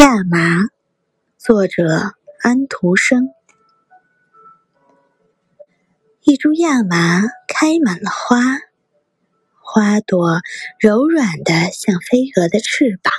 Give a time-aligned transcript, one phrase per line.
[0.00, 0.70] 亚麻，
[1.36, 3.34] 作者安徒生。
[6.22, 8.40] 一株亚麻开满了花，
[9.60, 10.40] 花朵
[10.78, 13.12] 柔软的像飞蛾的翅膀。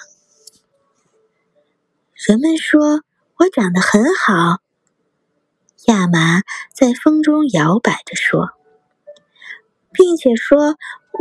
[2.16, 3.04] 人们说
[3.36, 4.58] 我长得很好。
[5.86, 6.42] 亚麻
[6.74, 8.50] 在风中摇摆着说，
[9.92, 10.78] 并且说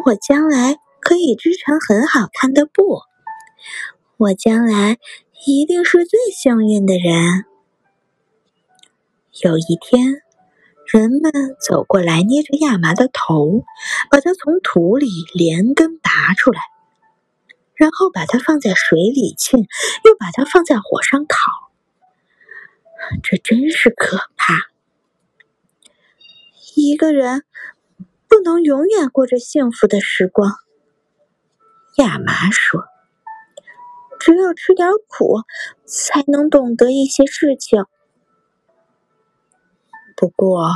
[0.06, 3.02] 我将来可以织成很好看的布。
[4.16, 4.96] 我将来。
[5.46, 7.46] 一定是最幸运的人。
[9.42, 10.20] 有一天，
[10.92, 11.32] 人们
[11.66, 13.64] 走过来，捏着亚麻的头，
[14.10, 16.60] 把它从土里连根拔出来，
[17.74, 19.60] 然后把它放在水里浸，
[20.04, 21.70] 又把它放在火上烤。
[23.22, 24.68] 这真是可怕！
[26.76, 27.44] 一个人
[28.28, 30.52] 不能永远过着幸福的时光。
[31.96, 32.89] 亚麻说。
[34.20, 35.40] 只有吃点苦，
[35.86, 37.86] 才能懂得一些事情。
[40.14, 40.74] 不过，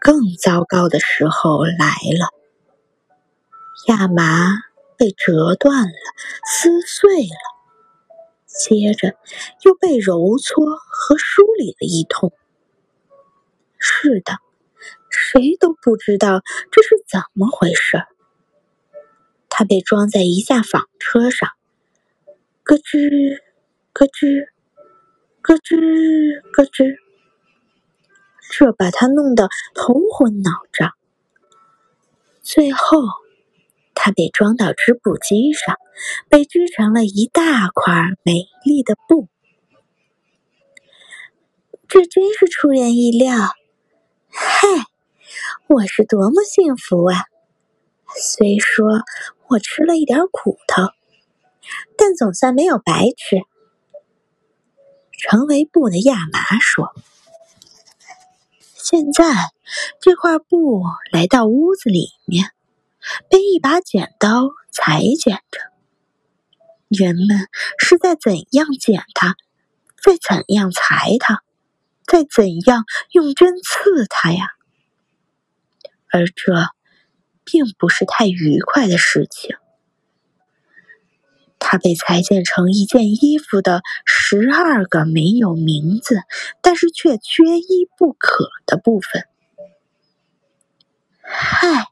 [0.00, 2.32] 更糟糕的时候来了。
[3.88, 4.54] 亚麻
[4.96, 5.92] 被折断了，
[6.46, 9.16] 撕碎了，接着
[9.64, 12.32] 又被揉搓和梳理了一通。
[13.76, 14.38] 是的，
[15.10, 18.04] 谁都不知道这是怎么回事。
[19.48, 21.57] 它被装在一架纺车上。
[22.68, 23.40] 咯吱，
[23.94, 24.46] 咯吱，
[25.40, 26.96] 咯吱，咯吱，
[28.52, 30.92] 这把他弄得头昏脑胀。
[32.42, 33.00] 最后，
[33.94, 35.76] 他被装到织布机上，
[36.28, 37.90] 被织成了一大块
[38.22, 39.28] 美丽的布。
[41.88, 43.34] 这真是出人意料！
[44.28, 44.68] 嗨，
[45.68, 47.24] 我是多么幸福啊！
[48.14, 48.84] 虽说
[49.48, 50.97] 我吃了一点苦头。
[51.96, 53.42] 但总算没有白吃。
[55.20, 56.94] 成为布的亚麻说
[58.76, 59.24] ：“现在
[60.00, 62.52] 这块布来到屋子里面，
[63.28, 65.60] 被一把剪刀裁剪着。
[66.88, 67.48] 人们
[67.78, 69.34] 是在怎样剪它，
[70.02, 71.42] 在怎样裁它，
[72.06, 74.46] 在怎样用针刺它呀？
[76.10, 76.52] 而这
[77.44, 79.56] 并不是太愉快的事情。”
[81.70, 86.22] 它被裁剪成一件衣服的十二个没有名字，
[86.62, 89.24] 但是却缺一不可的部分。
[91.20, 91.84] 嗨，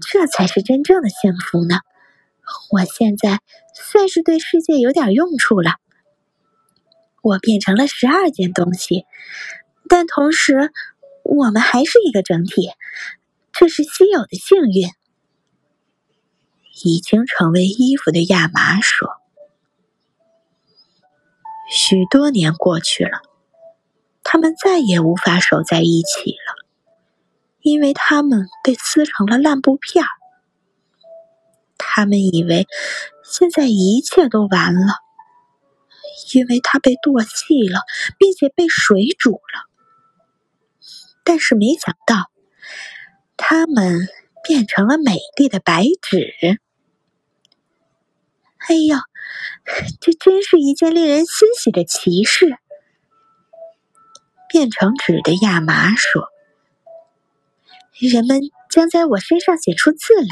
[0.00, 1.76] 这才是真正的幸福呢！
[2.72, 3.38] 我现在
[3.72, 5.76] 算是对世界有点用处了。
[7.22, 9.04] 我变成了十二件东西，
[9.88, 10.72] 但同时
[11.22, 12.72] 我们还是一个整体，
[13.52, 14.90] 这是稀有的幸运。
[16.84, 19.08] 已经成为衣服的亚麻说
[21.70, 23.20] ：“许多年过去了，
[24.22, 26.54] 他们再也无法守在一起了，
[27.60, 30.08] 因为他们被撕成了烂布片儿。
[31.76, 32.66] 他们以为
[33.24, 34.94] 现在一切都完了，
[36.34, 37.80] 因为它被剁细了，
[38.18, 39.68] 并且被水煮了。
[41.24, 42.30] 但是没想到，
[43.36, 44.08] 它们
[44.44, 46.60] 变成了美丽的白纸。”
[48.68, 48.96] 哎呦，
[49.98, 52.58] 这真是一件令人欣喜的奇事！
[54.50, 56.28] 变成纸的亚麻说
[57.98, 58.40] ：“人们
[58.70, 60.28] 将在我身上写出字来，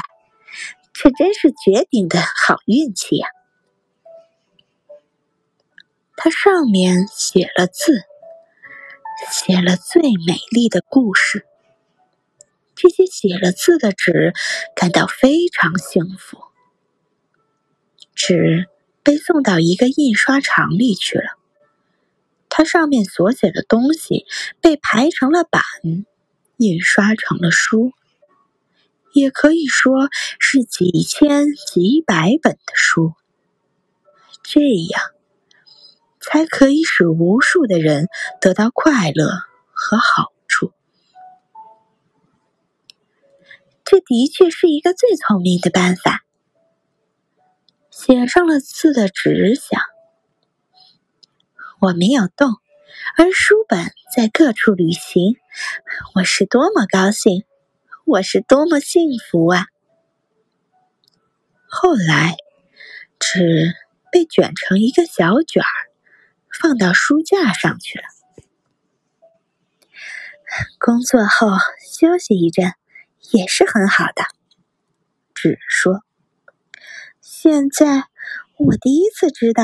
[0.93, 3.27] 这真是绝顶的好运气呀！”
[6.15, 8.01] 它上面写了字，
[9.31, 11.47] 写了最美丽的故事。
[12.75, 14.33] 这些写了字的纸
[14.75, 16.46] 感到非常幸福。
[18.17, 18.65] 纸
[19.03, 21.37] 被送到一个印刷厂里去了，
[22.49, 24.25] 它上面所写的东西
[24.59, 25.61] 被排成了版，
[26.57, 27.93] 印刷成了书，
[29.13, 30.09] 也可以说
[30.39, 33.13] 是几千几百本的书。
[34.43, 35.01] 这样
[36.19, 38.07] 才可以使无数的人
[38.41, 39.29] 得到快乐
[39.71, 40.71] 和好处。
[43.85, 46.23] 这的确是一个最聪明的办法。
[47.99, 49.81] 写上了字的纸想
[51.81, 52.51] ：“我没有动，
[53.17, 55.35] 而书本在各处旅行。
[56.13, 57.43] 我是多么高兴，
[58.05, 59.65] 我是多么幸福啊！”
[61.67, 62.35] 后来，
[63.17, 63.73] 纸
[64.11, 65.89] 被卷成一个小卷儿，
[66.61, 68.05] 放到书架上去了。
[70.79, 71.49] 工作后
[71.91, 72.73] 休息一阵
[73.31, 74.23] 也是很好的，
[75.33, 76.03] 纸说。
[77.39, 78.05] 现在
[78.57, 79.63] 我第一次知道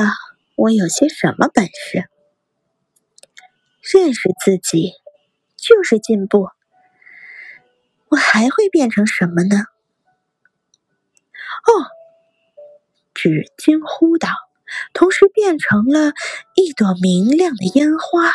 [0.54, 2.08] 我有些什么本事。
[3.92, 4.92] 认识自己
[5.56, 6.50] 就是进步。
[8.10, 9.56] 我还会变成什么呢？
[11.66, 11.90] 哦，
[13.12, 14.28] 纸惊呼道，
[14.92, 16.12] 同时变成了
[16.54, 18.34] 一朵明亮的烟花。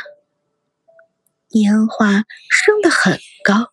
[1.51, 3.71] 烟花升得很高。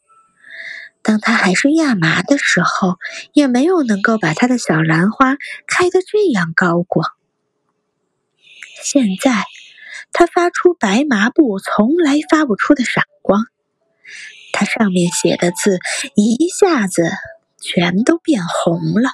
[1.06, 2.96] 当它还是亚麻的时候，
[3.32, 5.36] 也没有能够把它的小兰花
[5.68, 7.04] 开得这样高过。
[8.82, 9.44] 现在，
[10.12, 13.44] 它发出白麻布从来发不出的闪光。
[14.52, 15.78] 它上面写的字
[16.16, 17.08] 一下子
[17.60, 19.10] 全都变红了。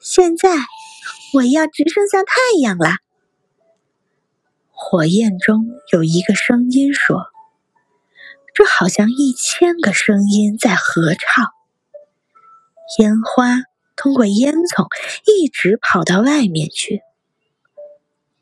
[0.00, 0.48] 现在，
[1.34, 2.96] 我要直升向太阳了。
[4.72, 7.26] 火焰中有一个声音说
[8.54, 11.46] ：“这好像一千个声音在合唱。”
[12.98, 13.62] 烟花
[13.96, 14.86] 通过烟囱
[15.24, 17.00] 一直跑到外面去，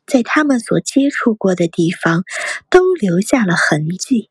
[0.05, 2.23] 在他们所接触过的地方
[2.69, 4.29] 都留下了痕迹。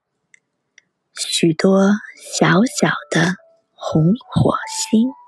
[1.14, 1.92] 许多
[2.36, 3.36] 小小的
[3.74, 5.19] 红火星。